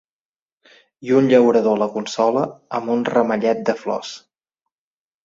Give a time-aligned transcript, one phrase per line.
[1.07, 2.45] I un llaurador la consola
[2.79, 4.15] amb un ramellet de flors.